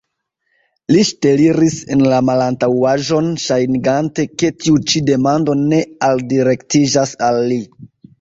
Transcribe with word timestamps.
Li 0.93 1.01
ŝteliris 1.07 1.73
en 1.95 1.99
la 2.13 2.21
malantaŭaĵon, 2.29 3.27
ŝajnigante, 3.43 4.25
ke 4.43 4.49
tiu 4.63 4.79
ĉi 4.93 5.03
demando 5.11 5.55
ne 5.65 5.83
aldirektiĝas 6.09 7.13
al 7.29 7.39
li. 7.53 7.61